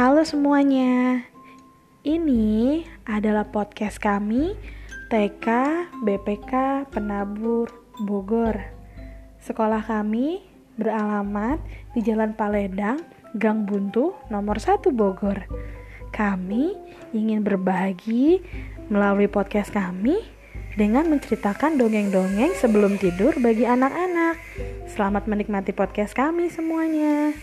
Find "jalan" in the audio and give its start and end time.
12.00-12.32